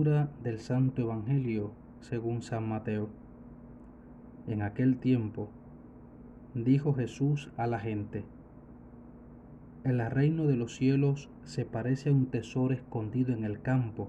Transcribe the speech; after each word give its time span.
Del 0.00 0.60
Santo 0.60 1.02
Evangelio 1.02 1.72
según 2.00 2.40
San 2.40 2.66
Mateo. 2.66 3.10
En 4.46 4.62
aquel 4.62 4.96
tiempo 4.96 5.50
dijo 6.54 6.94
Jesús 6.94 7.50
a 7.58 7.66
la 7.66 7.78
gente, 7.80 8.24
El 9.84 10.00
reino 10.10 10.46
de 10.46 10.56
los 10.56 10.74
cielos 10.74 11.28
se 11.44 11.66
parece 11.66 12.08
a 12.08 12.12
un 12.14 12.30
tesoro 12.30 12.72
escondido 12.72 13.34
en 13.34 13.44
el 13.44 13.60
campo. 13.60 14.08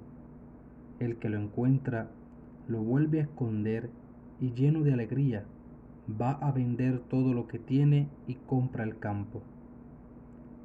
El 1.00 1.18
que 1.18 1.28
lo 1.28 1.38
encuentra 1.38 2.10
lo 2.70 2.82
vuelve 2.82 3.20
a 3.20 3.24
esconder 3.24 3.90
y 4.40 4.54
lleno 4.54 4.84
de 4.84 4.94
alegría 4.94 5.44
va 6.10 6.32
a 6.32 6.54
vender 6.54 7.00
todo 7.00 7.34
lo 7.34 7.50
que 7.50 7.60
tiene 7.60 8.08
y 8.28 8.36
compra 8.36 8.86
el 8.86 8.98
campo. 8.98 9.42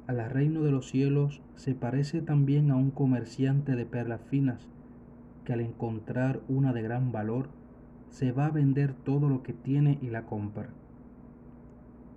Al 0.07 0.29
reino 0.29 0.63
de 0.63 0.71
los 0.71 0.87
cielos 0.87 1.41
se 1.55 1.75
parece 1.75 2.21
también 2.21 2.71
a 2.71 2.77
un 2.77 2.91
comerciante 2.91 3.75
de 3.75 3.85
perlas 3.85 4.21
finas 4.21 4.69
que 5.47 5.53
al 5.53 5.61
encontrar 5.61 6.41
una 6.49 6.73
de 6.73 6.81
gran 6.81 7.13
valor 7.13 7.47
se 8.09 8.33
va 8.33 8.47
a 8.47 8.51
vender 8.51 8.91
todo 8.93 9.29
lo 9.29 9.41
que 9.41 9.53
tiene 9.53 9.97
y 10.01 10.09
la 10.09 10.25
compra. 10.25 10.67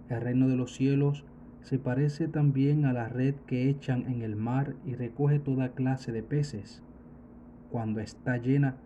El 0.08 0.20
reino 0.20 0.48
de 0.48 0.56
los 0.56 0.74
cielos 0.74 1.24
se 1.62 1.78
parece 1.78 2.26
también 2.26 2.84
a 2.86 2.92
la 2.92 3.08
red 3.08 3.36
que 3.46 3.68
echan 3.68 4.10
en 4.10 4.22
el 4.22 4.34
mar 4.34 4.74
y 4.84 4.96
recoge 4.96 5.38
toda 5.38 5.74
clase 5.74 6.10
de 6.10 6.24
peces. 6.24 6.82
Cuando 7.70 8.00
está 8.00 8.38
llena, 8.38 8.78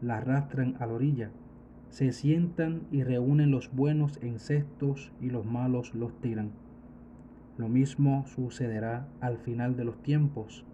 la 0.00 0.18
arrastran 0.18 0.76
a 0.78 0.86
la 0.86 0.92
orilla 0.92 1.32
se 1.90 2.12
sientan 2.12 2.82
y 2.90 3.02
reúnen 3.02 3.50
los 3.50 3.72
buenos 3.72 4.18
en 4.22 4.38
cestos 4.38 5.10
y 5.20 5.30
los 5.30 5.44
malos 5.46 5.94
los 5.94 6.20
tiran. 6.20 6.52
Lo 7.56 7.68
mismo 7.68 8.24
sucederá 8.26 9.08
al 9.20 9.38
final 9.38 9.76
de 9.76 9.84
los 9.84 10.02
tiempos. 10.02 10.64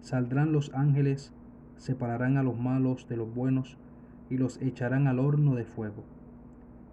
Saldrán 0.00 0.52
los 0.52 0.72
ángeles, 0.72 1.34
separarán 1.76 2.36
a 2.36 2.42
los 2.42 2.58
malos 2.58 3.08
de 3.08 3.16
los 3.16 3.34
buenos 3.34 3.76
y 4.30 4.38
los 4.38 4.60
echarán 4.62 5.06
al 5.06 5.18
horno 5.18 5.54
de 5.54 5.64
fuego. 5.64 6.04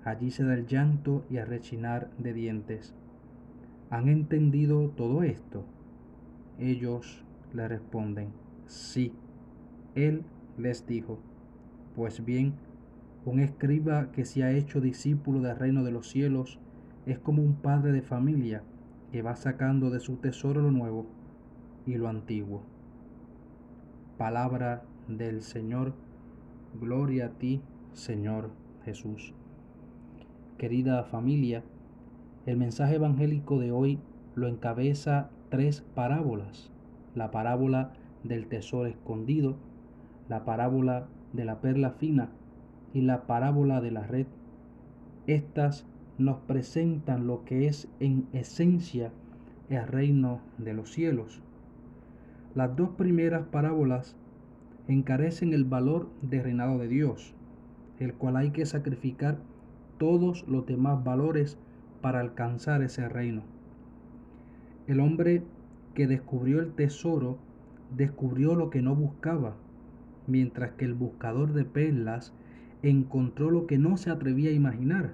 Allí 0.03 0.31
se 0.31 0.43
da 0.43 0.55
el 0.55 0.65
llanto 0.65 1.23
y 1.29 1.37
arrechinar 1.37 2.09
de 2.17 2.33
dientes. 2.33 2.95
¿Han 3.89 4.09
entendido 4.09 4.89
todo 4.89 5.23
esto? 5.23 5.63
Ellos 6.59 7.23
le 7.53 7.67
responden, 7.67 8.29
sí. 8.65 9.13
Él 9.95 10.23
les 10.57 10.87
dijo, 10.87 11.19
pues 11.95 12.23
bien, 12.23 12.53
un 13.25 13.39
escriba 13.39 14.11
que 14.11 14.25
se 14.25 14.43
ha 14.43 14.51
hecho 14.51 14.81
discípulo 14.81 15.41
del 15.41 15.57
reino 15.57 15.83
de 15.83 15.91
los 15.91 16.09
cielos 16.09 16.59
es 17.05 17.19
como 17.19 17.43
un 17.43 17.55
padre 17.55 17.91
de 17.91 18.01
familia 18.01 18.63
que 19.11 19.21
va 19.21 19.35
sacando 19.35 19.89
de 19.89 19.99
su 19.99 20.15
tesoro 20.15 20.61
lo 20.61 20.71
nuevo 20.71 21.05
y 21.85 21.95
lo 21.95 22.07
antiguo. 22.07 22.63
Palabra 24.21 24.83
del 25.07 25.41
Señor, 25.41 25.93
gloria 26.79 27.25
a 27.25 27.29
ti, 27.29 27.59
Señor 27.93 28.51
Jesús. 28.85 29.33
Querida 30.59 31.03
familia, 31.05 31.63
el 32.45 32.55
mensaje 32.57 32.97
evangélico 32.97 33.57
de 33.57 33.71
hoy 33.71 33.97
lo 34.35 34.47
encabeza 34.47 35.31
tres 35.49 35.81
parábolas. 35.95 36.69
La 37.15 37.31
parábola 37.31 37.93
del 38.23 38.45
tesoro 38.45 38.85
escondido, 38.85 39.55
la 40.29 40.45
parábola 40.45 41.07
de 41.33 41.43
la 41.43 41.59
perla 41.59 41.89
fina 41.89 42.29
y 42.93 43.01
la 43.01 43.25
parábola 43.25 43.81
de 43.81 43.89
la 43.89 44.05
red. 44.05 44.27
Estas 45.25 45.87
nos 46.19 46.37
presentan 46.41 47.25
lo 47.25 47.43
que 47.43 47.65
es 47.65 47.87
en 47.99 48.27
esencia 48.33 49.11
el 49.69 49.87
reino 49.87 50.41
de 50.59 50.73
los 50.75 50.91
cielos. 50.91 51.41
Las 52.53 52.75
dos 52.75 52.89
primeras 52.97 53.47
parábolas 53.47 54.17
encarecen 54.87 55.53
el 55.53 55.63
valor 55.63 56.09
del 56.21 56.43
reinado 56.43 56.79
de 56.79 56.89
Dios, 56.89 57.33
el 57.99 58.13
cual 58.13 58.35
hay 58.35 58.51
que 58.51 58.65
sacrificar 58.65 59.37
todos 59.97 60.45
los 60.47 60.65
demás 60.65 61.03
valores 61.03 61.57
para 62.01 62.19
alcanzar 62.19 62.81
ese 62.81 63.07
reino. 63.07 63.43
El 64.87 64.99
hombre 64.99 65.43
que 65.93 66.07
descubrió 66.07 66.59
el 66.59 66.73
tesoro 66.73 67.37
descubrió 67.95 68.55
lo 68.55 68.69
que 68.69 68.81
no 68.81 68.95
buscaba, 68.95 69.55
mientras 70.27 70.71
que 70.71 70.85
el 70.85 70.93
buscador 70.93 71.53
de 71.53 71.65
perlas 71.65 72.33
encontró 72.81 73.51
lo 73.51 73.67
que 73.67 73.77
no 73.77 73.95
se 73.95 74.09
atrevía 74.09 74.49
a 74.49 74.53
imaginar. 74.53 75.11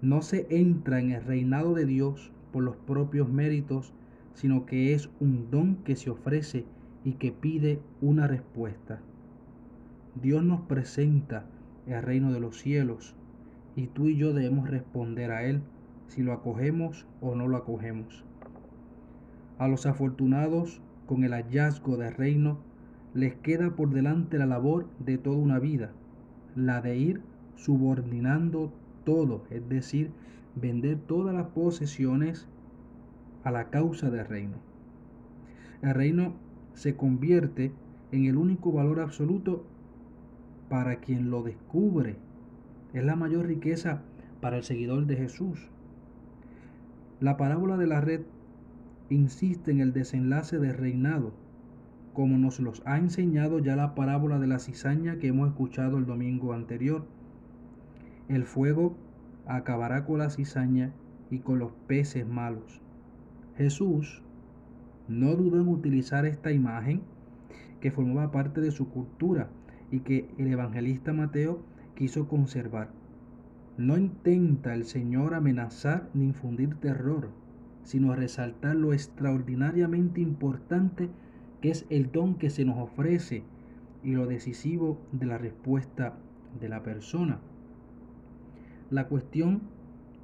No 0.00 0.22
se 0.22 0.46
entra 0.50 1.00
en 1.00 1.10
el 1.10 1.24
reinado 1.24 1.74
de 1.74 1.84
Dios 1.84 2.32
por 2.52 2.62
los 2.62 2.76
propios 2.76 3.28
méritos, 3.28 3.92
sino 4.34 4.66
que 4.66 4.94
es 4.94 5.10
un 5.20 5.50
don 5.50 5.76
que 5.76 5.96
se 5.96 6.10
ofrece 6.10 6.64
y 7.04 7.12
que 7.12 7.32
pide 7.32 7.80
una 8.00 8.26
respuesta. 8.26 9.00
Dios 10.20 10.44
nos 10.44 10.60
presenta 10.62 11.46
el 11.86 12.02
reino 12.02 12.32
de 12.32 12.40
los 12.40 12.58
cielos 12.58 13.14
y 13.76 13.86
tú 13.86 14.08
y 14.08 14.16
yo 14.16 14.32
debemos 14.32 14.68
responder 14.68 15.30
a 15.30 15.44
Él 15.44 15.62
si 16.06 16.22
lo 16.22 16.32
acogemos 16.32 17.06
o 17.20 17.34
no 17.34 17.48
lo 17.48 17.56
acogemos. 17.56 18.24
A 19.58 19.68
los 19.68 19.86
afortunados 19.86 20.80
con 21.06 21.24
el 21.24 21.32
hallazgo 21.32 21.96
del 21.96 22.14
reino 22.14 22.58
les 23.14 23.34
queda 23.34 23.74
por 23.74 23.90
delante 23.90 24.38
la 24.38 24.46
labor 24.46 24.86
de 24.98 25.18
toda 25.18 25.36
una 25.36 25.58
vida 25.58 25.92
la 26.54 26.80
de 26.80 26.96
ir 26.96 27.22
subordinando 27.56 28.72
todo, 29.04 29.44
es 29.50 29.68
decir, 29.68 30.10
vender 30.54 30.98
todas 30.98 31.34
las 31.34 31.48
posesiones 31.48 32.46
a 33.44 33.50
la 33.50 33.70
causa 33.70 34.10
del 34.10 34.26
reino. 34.26 34.56
El 35.82 35.94
reino 35.94 36.34
se 36.74 36.96
convierte 36.96 37.72
en 38.12 38.26
el 38.26 38.36
único 38.36 38.72
valor 38.72 39.00
absoluto 39.00 39.64
para 40.68 40.96
quien 40.96 41.30
lo 41.30 41.42
descubre. 41.42 42.16
Es 42.92 43.04
la 43.04 43.16
mayor 43.16 43.46
riqueza 43.46 44.02
para 44.40 44.56
el 44.58 44.62
seguidor 44.62 45.06
de 45.06 45.16
Jesús. 45.16 45.68
La 47.20 47.36
parábola 47.36 47.76
de 47.76 47.86
la 47.86 48.00
red 48.00 48.22
insiste 49.10 49.70
en 49.70 49.80
el 49.80 49.92
desenlace 49.92 50.58
del 50.58 50.74
reinado 50.74 51.32
como 52.12 52.36
nos 52.36 52.60
los 52.60 52.82
ha 52.84 52.98
enseñado 52.98 53.58
ya 53.58 53.74
la 53.76 53.94
parábola 53.94 54.38
de 54.38 54.46
la 54.46 54.58
cizaña 54.58 55.18
que 55.18 55.28
hemos 55.28 55.48
escuchado 55.48 55.98
el 55.98 56.06
domingo 56.06 56.52
anterior. 56.52 57.06
El 58.28 58.44
fuego 58.44 58.94
acabará 59.46 60.04
con 60.04 60.18
la 60.18 60.30
cizaña 60.30 60.92
y 61.30 61.38
con 61.38 61.58
los 61.58 61.72
peces 61.86 62.26
malos. 62.26 62.80
Jesús 63.56 64.22
no 65.08 65.34
dudó 65.34 65.60
en 65.60 65.68
utilizar 65.68 66.24
esta 66.26 66.52
imagen 66.52 67.02
que 67.80 67.90
formaba 67.90 68.30
parte 68.30 68.60
de 68.60 68.70
su 68.70 68.88
cultura 68.88 69.50
y 69.90 70.00
que 70.00 70.28
el 70.38 70.46
evangelista 70.46 71.12
Mateo 71.12 71.60
quiso 71.94 72.28
conservar. 72.28 72.90
No 73.76 73.98
intenta 73.98 74.74
el 74.74 74.84
Señor 74.84 75.34
amenazar 75.34 76.08
ni 76.14 76.26
infundir 76.26 76.76
terror, 76.76 77.30
sino 77.82 78.14
resaltar 78.14 78.76
lo 78.76 78.92
extraordinariamente 78.92 80.20
importante 80.20 81.10
que 81.60 81.70
es 81.70 81.86
el 81.90 82.10
don 82.10 82.36
que 82.36 82.50
se 82.50 82.64
nos 82.64 82.78
ofrece 82.78 83.44
y 84.02 84.12
lo 84.12 84.26
decisivo 84.26 84.98
de 85.12 85.26
la 85.26 85.38
respuesta 85.38 86.14
de 86.60 86.68
la 86.68 86.82
persona. 86.82 87.38
La 88.90 89.08
cuestión 89.08 89.62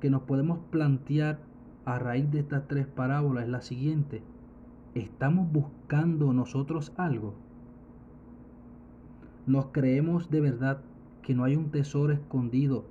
que 0.01 0.11
nos 0.11 0.23
podemos 0.23 0.59
plantear 0.71 1.41
a 1.89 1.99
raíz 1.99 2.31
de 2.31 2.41
estas 2.41 2.69
tres 2.69 2.87
parábolas 2.87 3.45
es 3.45 3.49
la 3.49 3.63
siguiente. 3.63 4.23
¿Estamos 4.95 5.51
buscando 5.51 6.35
nosotros 6.35 6.93
algo? 6.99 7.33
¿Nos 9.47 9.69
creemos 9.69 10.29
de 10.31 10.43
verdad 10.43 10.83
que 11.23 11.35
no 11.35 11.45
hay 11.45 11.57
un 11.57 11.71
tesoro 11.71 12.13
escondido 12.13 12.85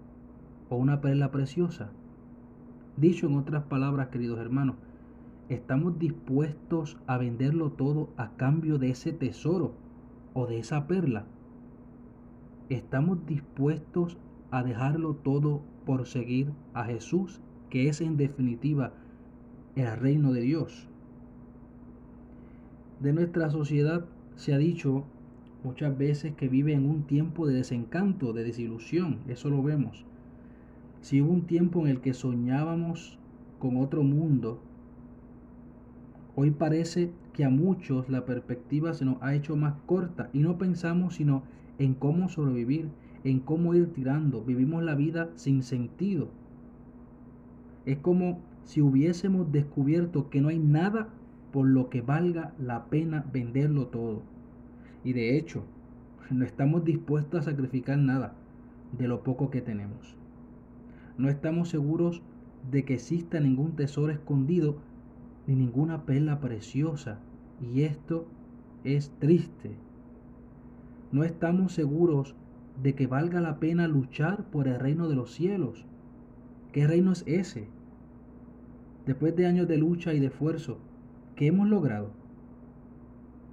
o 0.71 0.77
una 0.77 0.99
perla 0.99 1.29
preciosa? 1.29 1.91
Dicho 2.95 3.27
en 3.27 3.37
otras 3.37 3.65
palabras, 3.65 4.07
queridos 4.07 4.39
hermanos, 4.39 4.77
estamos 5.47 5.99
dispuestos 5.99 6.97
a 7.05 7.19
venderlo 7.19 7.69
todo 7.69 8.09
a 8.17 8.31
cambio 8.31 8.79
de 8.79 8.89
ese 8.89 9.13
tesoro 9.13 9.73
o 10.33 10.47
de 10.47 10.57
esa 10.57 10.87
perla. 10.87 11.27
Estamos 12.69 13.23
dispuestos 13.27 14.17
a 14.49 14.63
dejarlo 14.63 15.13
todo 15.13 15.61
por 15.85 16.07
seguir 16.07 16.51
a 16.73 16.85
Jesús, 16.85 17.41
que 17.69 17.89
es 17.89 18.01
en 18.01 18.17
definitiva 18.17 18.93
el 19.75 19.95
reino 19.97 20.33
de 20.33 20.41
Dios. 20.41 20.87
De 22.99 23.13
nuestra 23.13 23.49
sociedad 23.49 24.05
se 24.35 24.53
ha 24.53 24.57
dicho 24.57 25.03
muchas 25.63 25.97
veces 25.97 26.33
que 26.35 26.47
vive 26.47 26.73
en 26.73 26.89
un 26.89 27.03
tiempo 27.03 27.47
de 27.47 27.55
desencanto, 27.55 28.33
de 28.33 28.43
desilusión, 28.43 29.19
eso 29.27 29.49
lo 29.49 29.61
vemos. 29.61 30.05
Si 31.01 31.21
hubo 31.21 31.31
un 31.31 31.45
tiempo 31.45 31.81
en 31.81 31.87
el 31.87 32.01
que 32.01 32.13
soñábamos 32.13 33.17
con 33.59 33.77
otro 33.77 34.03
mundo, 34.03 34.59
Hoy 36.39 36.51
parece 36.51 37.09
que 37.33 37.45
a 37.45 37.49
muchos 37.49 38.09
la 38.09 38.23
perspectiva 38.23 38.93
se 38.93 39.05
nos 39.05 39.19
ha 39.23 39.33
hecho 39.33 39.55
más 39.55 39.73
corta 39.87 40.29
y 40.33 40.37
no 40.41 40.59
pensamos 40.59 41.15
sino 41.15 41.41
en 41.79 41.95
cómo 41.95 42.29
sobrevivir, 42.29 42.89
en 43.23 43.39
cómo 43.39 43.73
ir 43.73 43.91
tirando. 43.91 44.43
Vivimos 44.43 44.83
la 44.83 44.93
vida 44.93 45.31
sin 45.33 45.63
sentido. 45.63 46.27
Es 47.87 47.99
como 47.99 48.41
si 48.65 48.81
hubiésemos 48.81 49.49
descubierto 49.49 50.29
que 50.29 50.41
no 50.41 50.49
hay 50.49 50.59
nada 50.59 51.07
por 51.53 51.65
lo 51.65 51.89
que 51.89 52.01
valga 52.01 52.53
la 52.59 52.87
pena 52.87 53.25
venderlo 53.31 53.87
todo. 53.87 54.23
Y 55.05 55.13
de 55.13 55.37
hecho, 55.37 55.63
no 56.29 56.43
estamos 56.43 56.83
dispuestos 56.83 57.39
a 57.39 57.49
sacrificar 57.49 57.97
nada 57.97 58.33
de 58.91 59.07
lo 59.07 59.23
poco 59.23 59.49
que 59.49 59.61
tenemos. 59.61 60.17
No 61.17 61.29
estamos 61.29 61.69
seguros 61.69 62.21
de 62.69 62.83
que 62.83 62.95
exista 62.95 63.39
ningún 63.39 63.77
tesoro 63.77 64.11
escondido 64.11 64.75
ni 65.47 65.55
ninguna 65.55 66.03
perla 66.03 66.41
preciosa. 66.41 67.19
Y 67.61 67.83
esto 67.83 68.27
es 68.83 69.11
triste. 69.19 69.71
No 71.13 71.23
estamos 71.23 71.71
seguros 71.71 72.35
de 72.83 72.95
que 72.95 73.07
valga 73.07 73.39
la 73.39 73.61
pena 73.61 73.87
luchar 73.87 74.43
por 74.51 74.67
el 74.67 74.77
reino 74.77 75.07
de 75.07 75.15
los 75.15 75.31
cielos. 75.31 75.86
¿Qué 76.71 76.85
reino 76.87 77.11
es 77.11 77.23
ese? 77.25 77.67
Después 79.05 79.35
de 79.35 79.45
años 79.45 79.67
de 79.67 79.77
lucha 79.77 80.13
y 80.13 80.19
de 80.19 80.27
esfuerzo, 80.27 80.79
¿qué 81.35 81.47
hemos 81.47 81.67
logrado? 81.67 82.11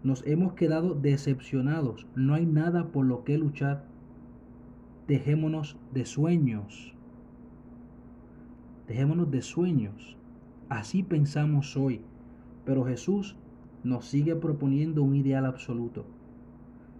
Nos 0.03 0.27
hemos 0.27 0.53
quedado 0.55 0.95
decepcionados. 0.95 2.07
No 2.15 2.35
hay 2.35 2.45
nada 2.45 2.89
por 2.89 3.07
lo 3.07 3.25
que 3.25 3.39
luchar. 3.39 3.85
Dejémonos 5.09 5.79
de 5.93 6.05
sueños. 6.05 6.95
Dejémonos 8.87 9.31
de 9.31 9.41
sueños. 9.43 10.19
Así 10.69 11.03
pensamos 11.03 11.77
hoy. 11.77 12.03
Pero 12.67 12.85
Jesús 12.85 13.37
nos 13.83 14.07
sigue 14.07 14.35
proponiendo 14.37 15.03
un 15.03 15.15
ideal 15.15 15.47
absoluto. 15.47 16.05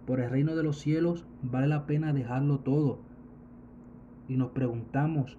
Por 0.07 0.19
el 0.19 0.29
reino 0.29 0.55
de 0.55 0.63
los 0.63 0.79
cielos 0.79 1.25
vale 1.43 1.67
la 1.67 1.85
pena 1.85 2.13
dejarlo 2.13 2.59
todo. 2.59 2.99
Y 4.27 4.37
nos 4.37 4.51
preguntamos, 4.51 5.37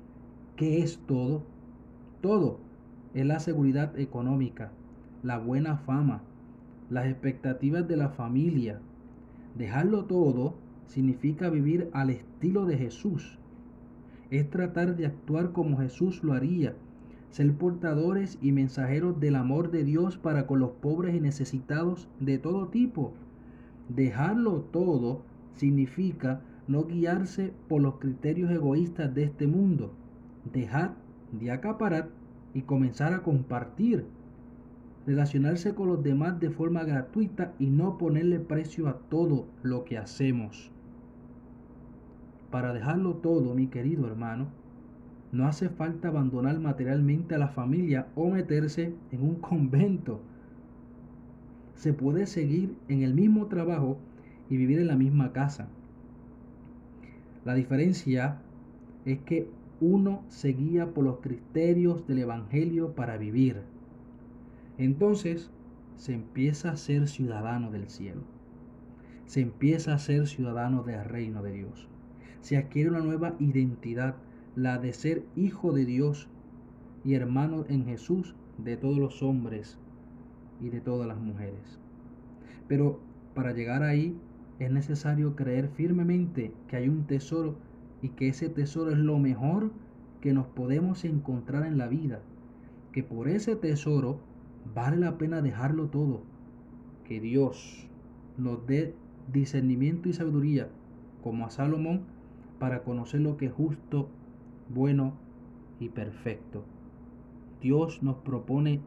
¿qué 0.56 0.82
es 0.82 0.98
todo? 1.06 1.42
Todo 2.22 2.58
es 3.12 3.26
la 3.26 3.40
seguridad 3.40 3.98
económica, 3.98 4.72
la 5.22 5.38
buena 5.38 5.76
fama, 5.76 6.22
las 6.88 7.06
expectativas 7.06 7.86
de 7.86 7.96
la 7.96 8.08
familia. 8.08 8.80
Dejarlo 9.54 10.06
todo 10.06 10.54
significa 10.86 11.50
vivir 11.50 11.90
al 11.92 12.08
estilo 12.08 12.64
de 12.64 12.78
Jesús. 12.78 13.38
Es 14.30 14.48
tratar 14.48 14.96
de 14.96 15.06
actuar 15.06 15.52
como 15.52 15.76
Jesús 15.78 16.24
lo 16.24 16.32
haría, 16.32 16.74
ser 17.30 17.52
portadores 17.54 18.38
y 18.40 18.52
mensajeros 18.52 19.20
del 19.20 19.36
amor 19.36 19.70
de 19.70 19.84
Dios 19.84 20.16
para 20.16 20.46
con 20.46 20.60
los 20.60 20.70
pobres 20.70 21.14
y 21.14 21.20
necesitados 21.20 22.08
de 22.18 22.38
todo 22.38 22.68
tipo. 22.68 23.12
Dejarlo 23.90 24.62
todo 24.72 25.20
significa 25.54 26.40
no 26.66 26.84
guiarse 26.84 27.52
por 27.68 27.82
los 27.82 27.96
criterios 27.96 28.50
egoístas 28.50 29.14
de 29.14 29.24
este 29.24 29.46
mundo. 29.46 29.92
Dejar 30.52 30.94
de 31.32 31.50
acaparar 31.50 32.08
y 32.54 32.62
comenzar 32.62 33.12
a 33.12 33.22
compartir. 33.22 34.06
Relacionarse 35.06 35.75
con 35.75 35.88
los 35.88 36.02
demás 36.02 36.40
de 36.40 36.50
forma 36.50 36.82
gratuita 36.84 37.52
y 37.58 37.66
no 37.66 37.96
ponerle 37.96 38.40
precio 38.40 38.88
a 38.88 38.98
todo 39.08 39.46
lo 39.62 39.84
que 39.84 39.98
hacemos. 39.98 40.72
Para 42.50 42.72
dejarlo 42.72 43.14
todo, 43.16 43.54
mi 43.54 43.66
querido 43.69 44.06
hermano, 44.06 44.48
no 45.32 45.46
hace 45.46 45.69
falta 45.69 46.08
abandonar 46.08 46.58
materialmente 46.58 47.34
a 47.34 47.38
la 47.38 47.49
familia 47.49 48.06
o 48.14 48.31
meterse 48.31 48.94
en 49.10 49.22
un 49.22 49.37
convento. 49.37 50.20
Se 51.75 51.92
puede 51.92 52.26
seguir 52.26 52.75
en 52.88 53.02
el 53.02 53.12
mismo 53.14 53.46
trabajo 53.46 53.99
y 54.49 54.56
vivir 54.56 54.78
en 54.78 54.87
la 54.87 54.96
misma 54.96 55.32
casa. 55.32 55.69
La 57.44 57.54
diferencia 57.54 58.38
es 59.04 59.19
que 59.20 59.50
uno 59.81 60.23
se 60.28 60.49
guía 60.49 60.93
por 60.93 61.05
los 61.05 61.19
criterios 61.19 62.06
del 62.06 62.20
Evangelio 62.20 62.94
para 62.94 63.19
vivir. 63.19 63.62
Entonces 64.78 65.50
se 65.96 66.14
empieza 66.14 66.70
a 66.70 66.76
ser 66.76 67.08
ciudadano 67.08 67.70
del 67.70 67.88
cielo. 67.88 68.23
Se 69.26 69.40
empieza 69.40 69.94
a 69.94 69.99
ser 69.99 70.26
ciudadano 70.26 70.82
del 70.82 71.05
reino 71.05 71.43
de 71.43 71.52
Dios. 71.52 71.88
Se 72.40 72.56
adquiere 72.56 72.90
una 72.90 73.00
nueva 73.00 73.34
identidad 73.38 74.17
la 74.55 74.78
de 74.78 74.93
ser 74.93 75.25
hijo 75.34 75.73
de 75.73 75.84
Dios 75.84 76.28
y 77.05 77.14
hermano 77.14 77.64
en 77.69 77.84
Jesús 77.84 78.34
de 78.58 78.76
todos 78.76 78.99
los 78.99 79.23
hombres 79.23 79.78
y 80.61 80.70
de 80.70 80.81
todas 80.81 81.06
las 81.06 81.19
mujeres. 81.19 81.78
Pero 82.69 83.00
para 83.34 83.52
llegar 83.52 83.82
ahí 83.82 84.17
es 84.58 84.70
necesario 84.70 85.37
creer 85.37 85.69
firmemente 85.69 86.52
que 86.69 86.76
hay 86.76 86.88
un 86.88 87.06
tesoro 87.06 87.56
y 88.02 88.10
que 88.10 88.28
ese 88.28 88.48
tesoro 88.48 88.90
es 88.90 88.98
lo 88.98 89.19
mejor 89.19 89.70
que 90.20 90.32
nos 90.32 90.46
podemos 90.46 91.04
encontrar 91.04 91.66
en 91.66 91.78
la 91.78 91.88
vida. 91.88 92.20
Que 92.93 93.02
por 93.02 93.28
ese 93.28 93.56
tesoro 93.56 94.19
vale 94.75 94.96
la 94.96 95.19
pena 95.19 95.43
dejarlo 95.43 95.88
todo. 95.88 96.22
Que 97.04 97.20
Dios 97.20 97.88
nos 98.37 98.66
dé 98.66 98.94
discernimiento 99.32 100.08
y 100.08 100.12
sabiduría 100.12 100.69
como 101.22 101.46
a 101.46 101.50
Salomón 101.50 102.02
para 102.58 102.82
conocer 102.82 103.20
lo 103.20 103.37
que 103.37 103.46
es 103.46 103.52
justo 103.52 104.08
bueno 104.69 105.14
y 105.81 105.88
perfecto. 105.88 106.64
Dios 107.60 108.02
nos 108.02 108.16
propone 108.16 108.81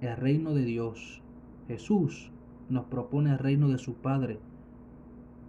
el 0.00 0.16
reino 0.16 0.54
de 0.54 0.64
Dios. 0.64 1.22
Jesús 1.68 2.30
nos 2.68 2.84
propone 2.86 3.30
el 3.30 3.38
reino 3.38 3.68
de 3.68 3.78
su 3.78 3.94
Padre. 3.94 4.38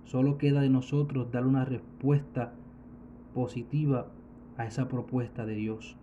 Solo 0.05 0.37
queda 0.37 0.61
de 0.61 0.69
nosotros 0.69 1.31
dar 1.31 1.45
una 1.45 1.65
respuesta 1.65 2.53
positiva 3.35 4.07
a 4.57 4.65
esa 4.65 4.87
propuesta 4.87 5.45
de 5.45 5.53
Dios. 5.53 5.95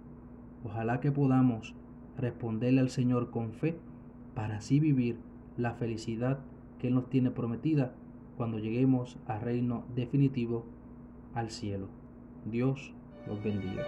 Ojalá 0.63 1.01
que 1.01 1.11
podamos 1.11 1.75
responderle 2.17 2.81
al 2.81 2.91
Señor 2.91 3.31
con 3.31 3.53
fe 3.55 3.77
para 4.35 4.59
así 4.59 4.79
vivir 4.79 5.19
la 5.57 5.75
felicidad 5.75 6.39
que 6.79 6.89
Él 6.89 6.95
nos 6.95 7.09
tiene 7.09 7.31
prometida 7.31 7.95
cuando 8.37 8.59
lleguemos 8.59 9.19
al 9.27 9.41
reino 9.41 9.85
definitivo, 9.97 10.65
al 11.35 11.51
cielo. 11.51 11.89
Dios 12.45 12.93
los 13.27 13.43
bendiga. 13.43 13.85